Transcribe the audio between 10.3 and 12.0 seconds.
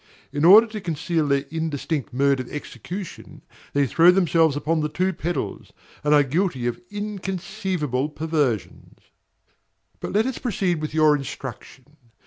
proceed with your instruction.